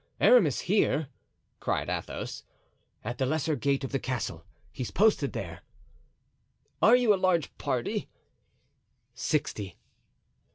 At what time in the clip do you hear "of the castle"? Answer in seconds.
3.83-4.43